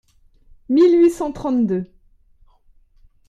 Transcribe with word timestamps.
mille 0.67 0.97
huit 1.03 1.11
cent 1.11 1.31
trente-deux). 1.31 1.85